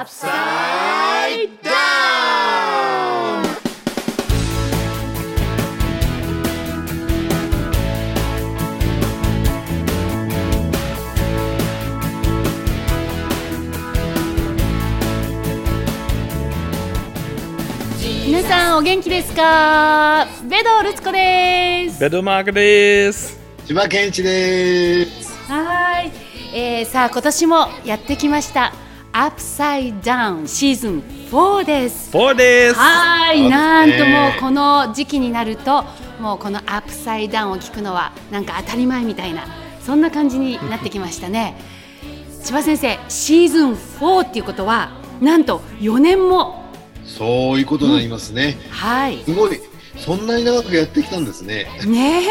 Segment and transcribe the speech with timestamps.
[0.00, 1.70] Upside Down!
[18.24, 20.26] 皆さんお元気ですか？
[20.48, 23.38] ベドルツコですベドマークです。
[23.66, 25.36] 千葉健一です。
[25.46, 26.12] はーい、
[26.58, 28.72] えー、さあ今年もやってきました
[29.12, 31.00] アップサイドダウンシーズン
[31.30, 32.74] 4です four です。
[32.76, 35.84] はーい、なんともうこの時期になると
[36.20, 39.46] もうこのアップサイドダウンを聞くのはなんか当たり前みたいな
[39.80, 41.60] そんな感じになってきましたね
[42.44, 46.64] 千葉先生シーズン4っていうことはなんと4年も
[47.04, 48.56] そういうことになりますね。
[48.70, 49.60] はいすごい。
[49.96, 51.66] そんなに長くやってきたんですね。
[51.84, 52.22] ね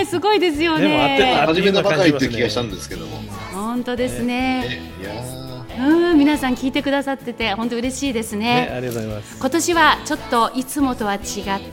[0.00, 3.22] えすごいですよでもあって初めのばかりって気がしたんですけども。
[3.52, 5.45] 本当ですねねいやー
[5.78, 9.38] うん皆さん聞いてくださってて本当嬉しいですね、ありがとうございます。
[9.38, 11.20] 今年はちょっといつもとは違っ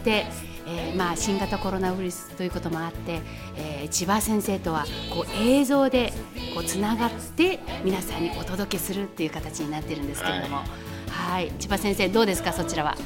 [0.04, 0.26] て、
[0.68, 3.22] えーまあ、新型コロナウイルスということもあって、
[3.56, 6.14] えー千葉先生とはこう映像で
[6.54, 10.64] こうつながって皆さんにお届けするっていう形になってるんですけれども、
[11.10, 12.98] はい千葉先生どうですかそちらは？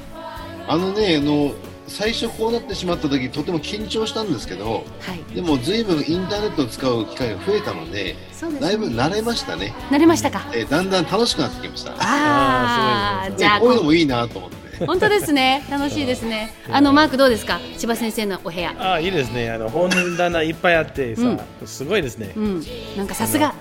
[0.67, 1.53] あのね、あの
[1.88, 8.67] 最初こうなってしまった時とても緊張したんですけど、はい、でもずいぶんインターネットを使う機会が増えたので、そうですね。
[8.67, 9.73] だいぶ慣れましたね。
[9.89, 10.45] 慣れましたか？
[10.53, 11.91] えーだんだん楽しくなってきました。
[11.91, 14.85] あああーすごいじゃあこういうのもいいなと思って。
[14.85, 15.63] 本当ですね。
[15.71, 16.53] 楽しいですね。
[16.69, 17.59] あのマークどうですか？
[17.77, 18.75] 千葉先生のお部屋。
[18.77, 19.49] あ、いいですね。
[19.49, 21.21] あの本棚いっぱいあってさ、
[21.65, 22.33] すごいですね。
[22.35, 22.39] う。
[22.39, 22.63] ん。
[22.95, 23.55] なんかさすが。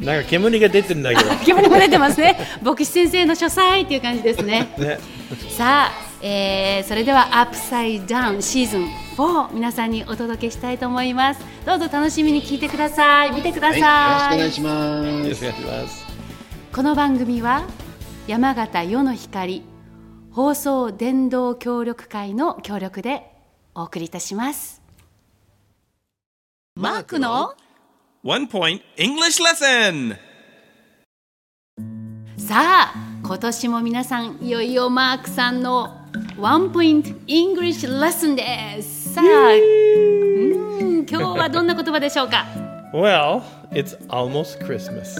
[0.00, 1.30] なんか煙が出てるんだけど。
[1.44, 2.36] 煙も出てますね。
[2.62, 4.72] 牧師先生の書斎っていう感じですね。
[4.78, 4.98] ね、
[5.56, 5.92] さあ、
[6.26, 8.86] えーそれではアップサイダウンシーズン
[9.16, 15.06] 4皆さんにお届けしたいと思いますどうぞ楽しみに聞いてください見てくだはい、さい、よろしくお願いします。
[15.06, 16.06] よろしくお願いします。
[16.72, 17.66] この番組は
[18.26, 19.64] 山形世の光
[20.32, 23.30] 放送伝道協力会の協力で
[23.74, 24.82] お送りいたします
[26.74, 27.54] マークの
[28.24, 30.16] One point English lesson.
[32.38, 35.96] さあ今年も皆さんいよいよマークさんの
[36.38, 42.44] ワンポイント English レッスンですさあうん今日はどんな言葉でしょうか
[42.92, 43.42] Well,
[43.72, 45.18] it's almost Christmas.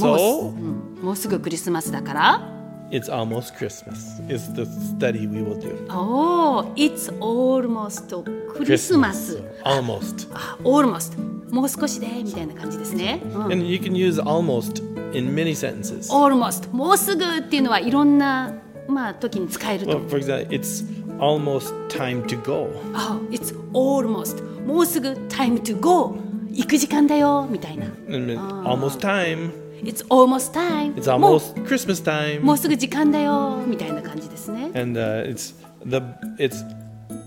[0.00, 2.48] もう So, うんもうすぐクリスマスだから
[2.90, 5.92] it's almost Christmas is the study we will do.
[5.94, 8.22] おお It's almost
[8.54, 10.28] クリスマス Almost.
[10.32, 11.16] あ almost
[11.51, 14.81] もう少しでみたいな感じですね、うん And you can use almost
[15.17, 16.11] in many sentences.
[16.11, 18.53] almost もうすぐっていうのはいろんな
[18.87, 20.85] まあ時に使えると Well, for example, it's
[21.19, 22.69] almost time to go.
[22.93, 26.15] あ It's almost もうすぐ time to go
[26.51, 29.51] 行く時間だよみたいな And then almost time.
[29.83, 32.41] It's almost time It's もう almost Christmas time.
[32.41, 35.53] もうすぐ時間だよみたいな感じですね and uh, it's
[35.85, 36.01] the
[36.37, 36.65] it's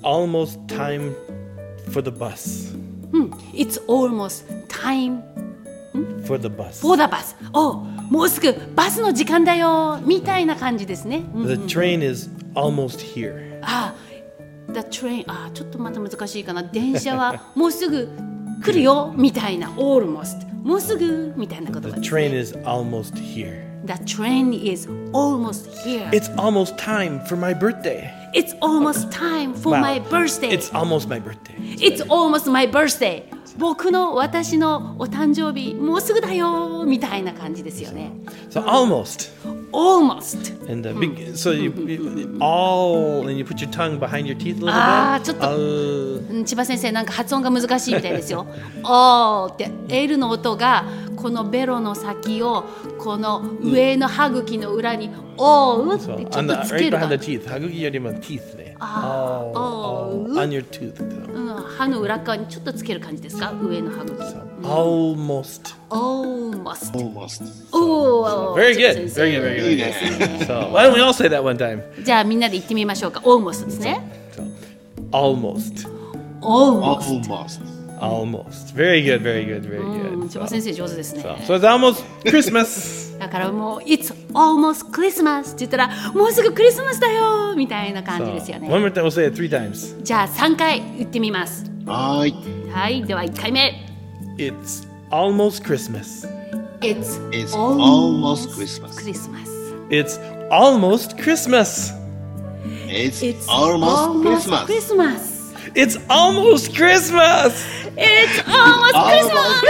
[0.03, 1.15] almost time
[1.93, 2.84] for the bus うん
[3.54, 5.22] It's almost time
[6.26, 7.76] for the bus for the bus お
[8.10, 13.94] もうすぐバスの時間だよみたいな感じですね、うん the train is almost here あ
[14.68, 18.10] The train あちょっとまた難しいかな電車はもうすぐ
[18.64, 26.34] 来るよみたいな almost もうすぐみたいな言葉 the です train ね is almost here The train is almost here it's
[26.38, 31.56] almost time for my birthday It's almost time for my birthday it's almost my birthday
[31.80, 33.24] It's almost my birthday
[33.58, 38.12] 僕の私のお誕生日もうすぐだよみたいな感じですよね
[38.50, 39.32] so almost
[39.72, 44.36] almost and uh, big, so you, you all and you put your tongue behind your
[44.38, 46.44] teeth a little Ah, bit ちょっと。
[46.46, 48.46] 千葉先生なんか発音が難しいみたいですよ。
[48.84, 50.84] おーって L の音が
[51.26, 52.66] このベロの先を
[53.00, 56.98] この上の歯茎の裏に覆うってちょっとつける。
[57.00, 58.76] 歯茎よりも teeth ね。
[58.78, 60.34] ああ、覆う。
[60.36, 61.66] On your tooth.
[61.78, 64.22] 歯の裏側にちょっとつける感じですか上の歯茎。
[64.62, 65.76] Almost.
[65.90, 66.94] Almost.
[66.94, 67.44] Almost.
[67.72, 69.12] Oh, very good.
[69.12, 69.42] Very good.
[69.42, 69.70] Very good.
[69.72, 70.46] いいですね。
[70.46, 72.04] So, why don't we all say that one time?
[72.04, 73.22] じゃあみんなで言ってみましょうか。
[73.22, 74.00] Almost ですね。
[75.10, 75.90] Almost.
[76.42, 77.24] Almost.
[77.24, 77.75] Almost.
[78.05, 78.75] Almost.
[78.75, 80.29] Very good, very good, very うん、 good.
[80.31, 81.23] 千葉先生上手ですね。
[81.47, 83.11] So, so it's almost Christmas.
[83.19, 90.03] だからもう「It's almost Christmas」って言ったら「もうすぐクリスマスだよ」みたいな感じ So, ですよね one more time, we'll say it three times.
[90.03, 92.71] じゃあ3回言ってみますはーい。
[92.73, 93.87] はいでは1回目
[94.39, 96.27] It's almost Christmas.
[96.81, 98.97] It's, It's almost Christmas.
[98.97, 99.47] Christmas
[99.91, 100.19] It's
[100.51, 101.93] almost Christmas.
[102.89, 104.65] It's, It's almost Christmas.
[104.65, 105.41] Christmas
[105.75, 107.53] It's almost Christmas.
[107.98, 109.62] It's almost Christmas!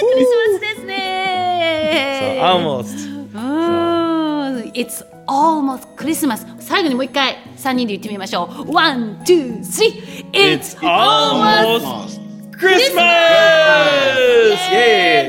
[0.00, 3.06] クリスマスですねね almost.
[4.74, 12.06] It's almost Christmas 最後にもう一回3人で言ってみましょう One, two, three It's almost あ
[12.58, 12.96] Christmas!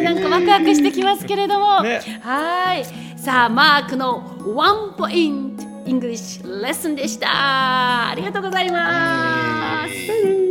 [0.04, 2.86] なんかワクワクしてきますけれども、ねはい
[3.18, 4.24] さあマークの
[4.56, 10.47] ワンポイント English レッスンでしたありがとうございます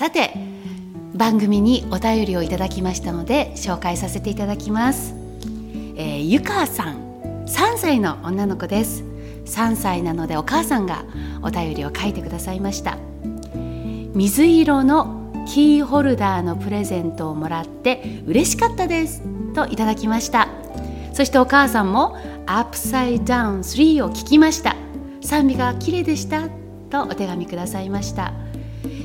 [0.00, 0.32] さて
[1.12, 5.14] 番組にお便りをいただきましたので紹介させていただきます、
[5.94, 9.04] えーゆかさん3歳の女の子です。
[9.44, 11.04] 3歳なのでお母さんが
[11.42, 12.96] お便りを書いてくださいました。
[14.14, 19.20] 水色のキーホルダーのプレゼントをもらって嬉しかったです。
[19.54, 20.48] といただきました。
[21.12, 22.16] そしてお母さんも
[22.46, 24.76] アップサイダウン3を聞きました。
[25.20, 26.48] 賛美が綺麗でした。
[26.88, 28.32] とお手紙くださいました、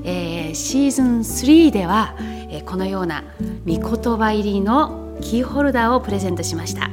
[0.05, 3.23] えーシーズン3では、えーこのような
[3.67, 6.89] 御言葉入りのキーホルダーをプレゼントしました、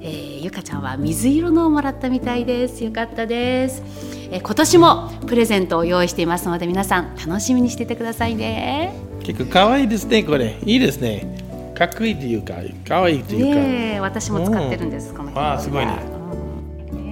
[0.00, 2.84] えーゆかちゃんは水色のをもらったみたいです。
[2.84, 3.82] よかったです、
[4.30, 8.92] えー今年もプレゼントを用意していますので皆さん楽しみにしててくださいね。
[9.22, 10.58] 結構可愛いですね、これ。
[10.64, 11.74] いいですね。
[11.76, 12.54] かっこいいというか、
[12.86, 13.60] 可愛いというか。
[13.60, 15.44] ねえ私も使ってるんです、このキーホルダー。
[15.50, 16.17] わあすごいね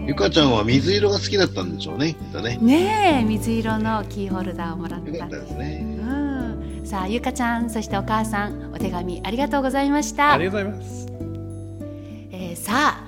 [0.06, 2.58] ゆかちゃんは水色が好きだったんでしょうね、ね。
[2.62, 5.84] ねえ水色のキーホルダーをもらったよかったですね。
[6.00, 11.06] うん、さあゆかちゃんそしてお母さんお手紙ありがとうございましたありがとうございます。
[12.30, 12.72] えーさ
[13.02, 13.04] あ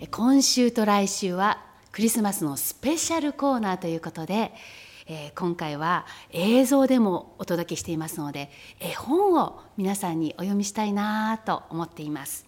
[0.00, 1.62] えー今週と来週は
[1.92, 4.52] クリスマスのスペシャルコーナーということで、
[5.06, 8.50] えー今回は映像でもお届けしていますので
[8.80, 12.46] 絵本を皆さんにお読みしたいなと思っています。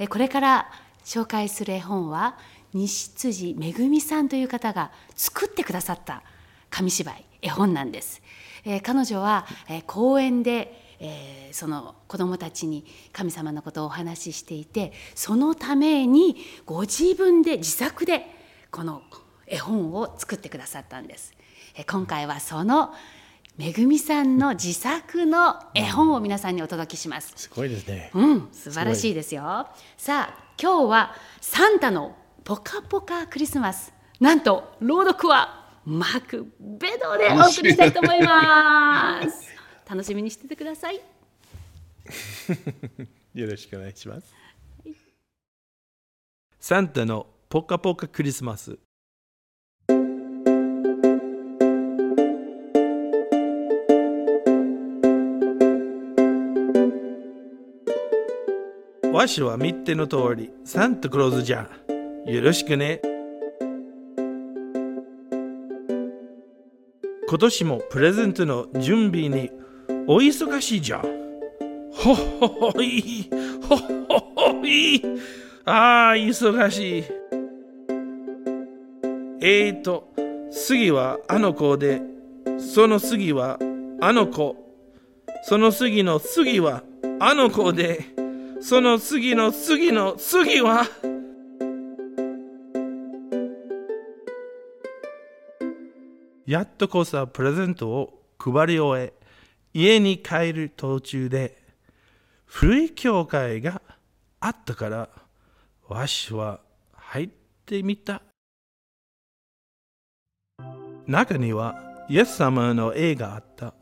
[0.00, 0.66] えーこれから
[1.04, 2.36] 紹介する絵本は
[2.74, 6.22] 西辻めぐみさんという方が作ってくださった
[6.70, 8.20] 紙芝居絵本なんです。
[8.64, 16.36] えー彼女は、えー公園で、えーその子どもたちに神様のことをお話ししていてそのために
[16.66, 18.26] ご自分で自作で
[18.72, 19.02] この
[19.46, 21.32] 絵本を作ってくださったんです。
[21.76, 22.92] えー今回はその
[23.56, 27.32] めぐみさんの自作の絵本を皆さんにお届けします。
[27.36, 28.10] すごいですね。
[28.12, 29.68] うん、素晴らしいですよ。
[29.96, 33.90] さあ、今日はサンタのポカポカクリスマス。
[34.20, 39.48] なんと朗読はマークベドでお送りしたいと思います。
[39.88, 40.96] 楽しみにしててください。
[43.32, 44.34] よろしくお願いします。
[46.60, 48.78] サンタのポカポカクリスマス。
[59.10, 61.83] わしは見ての通りサンタクローズじゃ。
[62.26, 63.02] よろしくね。
[67.28, 69.50] 今年もプレゼントの準備に
[70.06, 71.04] お忙しいじゃ。
[71.92, 73.28] ほほほい、
[73.68, 75.02] ほほほい。
[75.66, 77.04] ああ、忙しい。
[79.42, 80.08] えーと、
[80.50, 82.00] 次はあの子で、
[82.58, 83.58] その次は
[84.00, 84.56] あの子、
[85.42, 86.84] その次の次は
[87.20, 88.06] あの子で、
[88.62, 90.86] その次の次の次は、
[96.46, 99.12] やっとこさプレゼントを配り終え、
[99.72, 101.56] 家に帰る途中で、
[102.44, 103.80] 古い教会が
[104.40, 105.08] あったから、
[105.88, 106.60] わしは
[106.92, 107.28] 入っ
[107.64, 108.20] てみた。
[111.06, 113.72] 中には、イエス様の絵があった。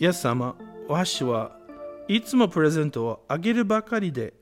[0.00, 0.56] イエス様、
[0.88, 1.56] わしは
[2.08, 4.34] いつもプレゼントをあげるばかりで、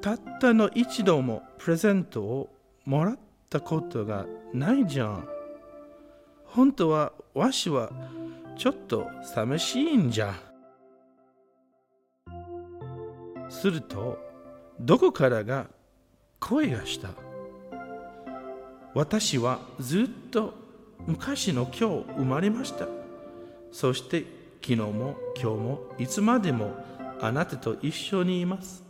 [0.00, 2.48] たったの一度もプレゼントを
[2.84, 3.18] もらっ
[3.50, 5.39] たことがないじゃん。
[6.52, 7.90] 本当はわしは
[8.58, 10.34] ちょっと寂しいんじゃ。
[13.48, 14.18] すると、
[14.80, 15.66] どこからが
[16.40, 17.10] 声がした。
[18.94, 20.54] 私はずっと
[21.06, 22.88] 昔の今日生まれました。
[23.70, 24.24] そして
[24.60, 26.74] 昨日も今日もいつまでも
[27.20, 28.82] あなたと一緒にいます。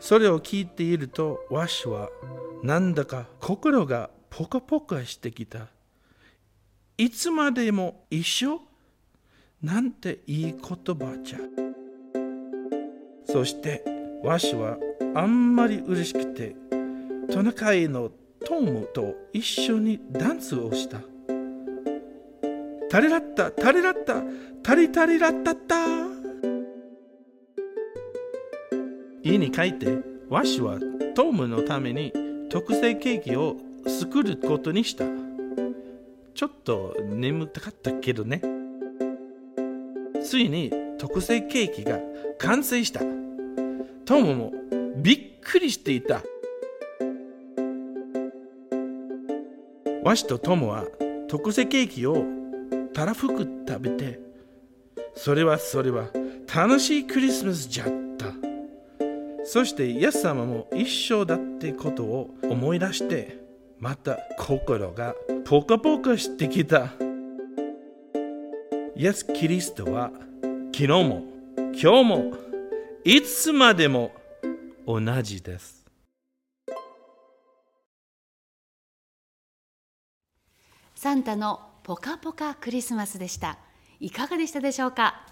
[0.00, 2.08] それを聞いているとわしは
[2.62, 5.68] なんだか心がポカポカしてきた。
[6.98, 8.60] いつまでも一緒？
[9.62, 11.38] なんていい言葉じゃ。
[13.26, 13.84] そして
[14.24, 14.76] わしは
[15.14, 16.56] あんまり嬉しくて
[17.30, 18.10] トナカイの
[18.44, 20.98] トムと一緒にダンスをした。
[22.90, 24.20] タリラッタ、タリラッタ、
[24.64, 25.76] タリタリラッタッタ。
[29.22, 29.96] 家に帰って、
[30.28, 30.80] わしは
[31.14, 32.12] トムのために
[32.50, 35.04] 特製ケーキを作ることにした。
[36.34, 38.42] ちょっと眠たかったけどね。
[40.22, 42.00] ついに特製ケーキが
[42.38, 43.00] 完成した。
[44.04, 44.52] トムも
[44.96, 46.22] びっくりしていた。
[50.02, 50.84] わしとトムは
[51.28, 52.24] 特製ケーキを
[52.92, 54.20] たらふく食べて、
[55.14, 56.08] それはそれは
[56.54, 58.26] 楽しいクリスマスじゃった。
[59.44, 63.43] そしてイエス様も一緒だってことを思い出して、
[63.84, 65.14] また心が
[65.44, 66.92] ポカポカしてきた。
[68.96, 70.10] イエス・キリストは
[70.72, 71.22] 昨日も
[71.78, 72.32] 今日も
[73.04, 74.12] いつまでも
[74.86, 75.84] 同じです。
[80.94, 83.58] サンタのポカポカクリスマスでした。
[84.00, 85.26] いかがでしたでしょうか？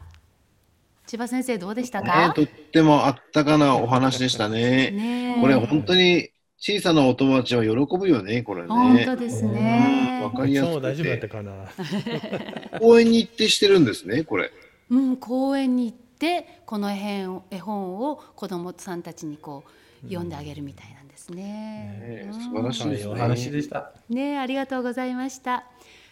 [1.06, 2.34] 千葉先生どうでしたねか。
[2.36, 4.90] とってもあったかなお話でしたね。
[4.90, 6.28] ねえこれ本当に
[6.64, 8.68] 小さなお友達は喜ぶよね、これね。
[8.68, 10.30] 本当ですうんねわ。
[10.30, 11.28] かりやすくそう大丈夫だったて。
[11.28, 14.52] かな公園に行ってしてるんですね、これ。
[14.88, 19.64] うん、公園に行ってこの絵本絵本を子供さんたちにこ
[20.04, 22.30] う読んであげるみたいなんですね。
[22.30, 23.06] 素晴らしい。
[23.08, 23.90] お話でした。
[24.08, 25.64] ねありがとうございました。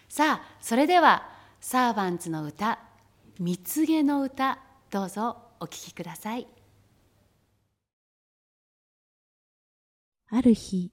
[0.09, 1.28] さあそれでは
[1.61, 2.80] サーバンツの歌
[3.38, 4.59] 蜜毛の歌
[4.90, 6.49] どうぞお聴きください。
[10.32, 10.92] ある日、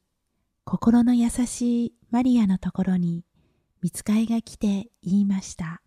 [0.66, 3.24] 心の優しいマリアのところに、
[3.84, 5.84] 見つかいが来て言いました。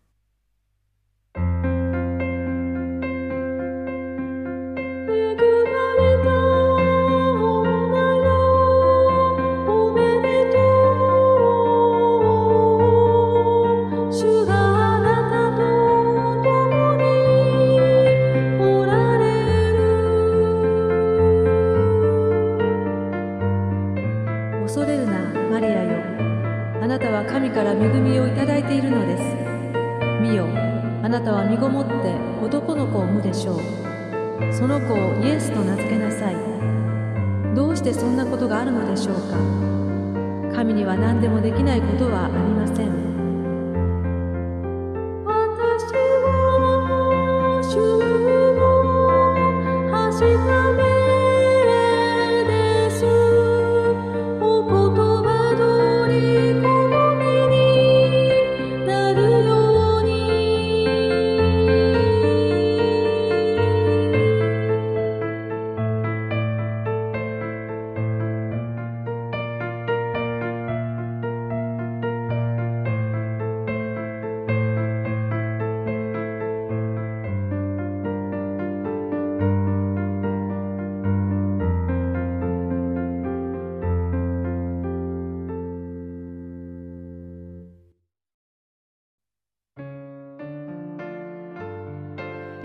[24.81, 25.19] 恐れるな
[25.51, 25.91] マリアよ。
[26.81, 29.23] あなたは神から恵みをいただいているのです。
[30.19, 30.47] 見よ
[31.03, 33.59] あなたは身ごもって男の子を産むでしょう。
[34.51, 36.35] その子をイエスと名付けなさい。
[37.53, 39.37] どうしてそんなことがあるのでしょうか。
[40.55, 42.33] 神には何でもできないことはあり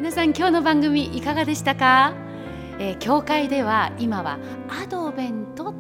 [0.07, 2.15] 皆さん今日の番組いかがでしたか、
[2.79, 5.75] えー教会では今はアドベントっ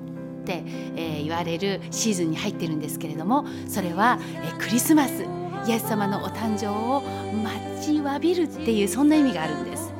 [0.44, 0.64] て、
[0.96, 5.22] えー言われるシーズンに入ってるんですけれどもそれは、えークリスマス
[5.68, 7.02] イエス様のお誕生を
[7.44, 9.92] 待ちわびるっていうそんな意味があるんです、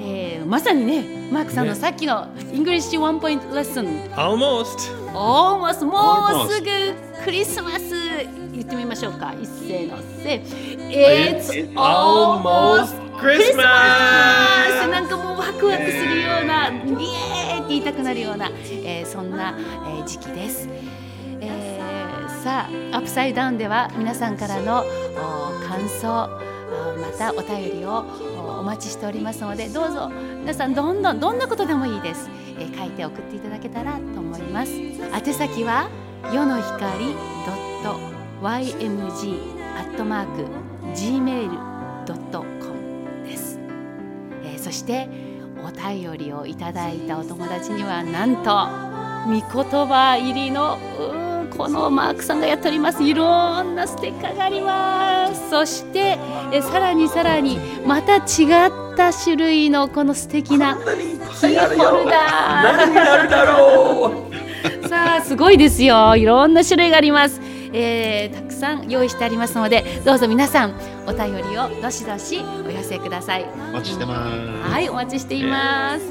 [0.00, 1.78] えーまさにねマークさんのね。
[1.78, 4.90] さっきの English One Point Lesson Almost.
[5.12, 6.66] Almost もうすぐ
[7.22, 7.90] クリスマス。
[8.52, 9.34] 言ってみましょうか。
[9.40, 10.42] 一斉のせ
[10.88, 14.88] It's almost Christmas.
[14.90, 18.50] なんかもうワクワクするような、イエーイって言いたくなるような、
[18.84, 20.68] えーそんな、えー時期です、
[21.40, 24.84] えーさあアップサイダウンでは皆さんからのお
[25.68, 26.28] 感想あ
[26.98, 28.04] またお便りを
[28.60, 30.08] お待ちしておりますのでどうぞ
[30.40, 34.72] 皆さんどんどんどんなことでもいいです、えー書いて送っていただけたらと思います。
[34.72, 35.90] 宛先は
[36.32, 37.14] 世の光
[38.42, 39.38] .ymg
[39.76, 40.46] アットマーク
[40.94, 42.59] gmail.com、
[44.70, 45.08] そして
[45.66, 48.68] お便りをいただいたお友達にはなんと
[49.26, 49.42] 御言
[49.88, 50.78] 葉入りの
[51.56, 53.02] このマークさんがやっております。
[53.02, 55.50] いろんなステッカーがあります。
[55.50, 56.16] そして
[56.52, 58.22] えさらにさらにまた違っ
[58.96, 64.88] た種類のこの素敵なキーホルダー。
[64.88, 66.14] さあすごいですよ。
[66.14, 67.40] いろんな種類があります、
[67.72, 70.74] えーたくさん用意してありますのでどうぞ皆さん
[71.06, 74.30] お便りをどしどしお寄せくださいお待ちしてま
[74.64, 74.70] す。
[74.70, 76.06] はい、お待ちしています。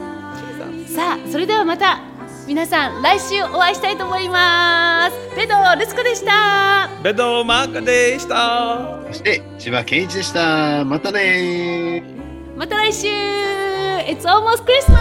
[0.94, 2.02] さあ、それではまた
[2.48, 5.36] 皆さん来週お会いしたいと思います。
[5.36, 6.90] ペドルツコでした。
[7.04, 9.06] Bedo Mark de esta.
[9.08, 10.84] そして、千葉健一でした。
[10.84, 12.58] またねー。
[12.58, 13.08] また来週。
[13.08, 14.98] It's almost Christmas.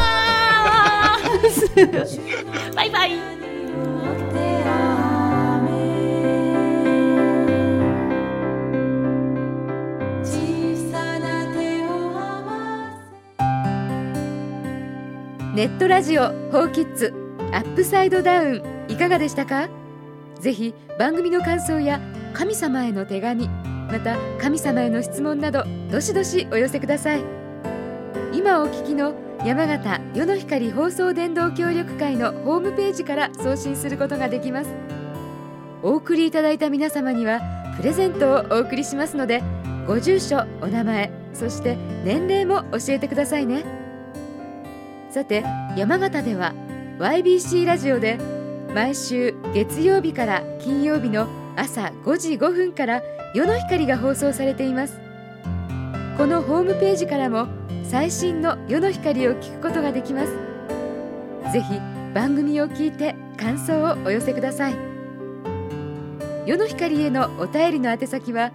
[2.76, 3.37] バイバイ。
[15.58, 17.12] ネットラジオ「ホーキッズ
[17.50, 19.68] アップサイドダウン」いかがでしたか？
[20.38, 22.00] ぜひ番組の感想や
[22.32, 27.24] 神様への手紙また神様への質問などどしどしお寄せください。
[28.32, 34.70] 今お聞きの山形世の光放送伝道協力会のホームページから送信することができます。
[35.82, 37.40] お送りいただいた皆様には
[37.76, 39.42] プレゼントをお送りしますので
[39.88, 43.77] ご住所お名前そして年齢も教えてくださいね。
[45.10, 45.42] さて
[45.76, 46.52] 山形では
[46.98, 48.18] YBC ラジオで
[48.74, 53.02] 毎週月曜日から金曜日の朝5時5分から
[53.34, 55.00] 世の光が放送されています。
[56.18, 57.48] このホームページからも
[57.84, 60.32] 最新の世の光を聞くことができます。
[61.52, 61.80] ぜひ
[62.14, 64.74] 番組を聞いて感想をお寄せください。
[66.46, 68.52] 世の光へのお便りの宛先は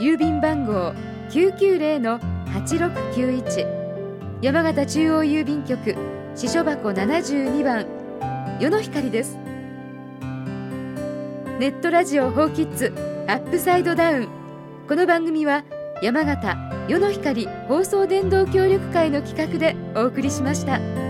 [0.00, 0.94] 郵便番号
[1.30, 3.83] 990-8691
[4.42, 5.96] 山形中央郵便局
[6.34, 7.86] 支所箱72番
[8.60, 9.38] 世の光です
[11.58, 12.92] ネットラジオホーキッズ
[13.26, 14.28] アップサイドダウン
[14.88, 15.64] この番組は
[16.02, 16.56] 山形
[16.88, 21.03] 世の光放送電動協力会の企画でお送りしました。